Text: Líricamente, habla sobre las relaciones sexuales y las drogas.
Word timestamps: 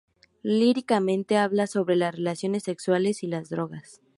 Líricamente, 0.41 1.37
habla 1.37 1.67
sobre 1.67 1.95
las 1.95 2.15
relaciones 2.15 2.63
sexuales 2.63 3.21
y 3.21 3.27
las 3.27 3.49
drogas. 3.51 4.01